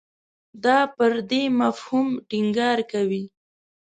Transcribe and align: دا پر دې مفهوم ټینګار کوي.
دا 0.63 0.77
پر 0.95 1.11
دې 1.29 1.43
مفهوم 1.61 2.07
ټینګار 2.29 2.79
کوي. 2.91 3.23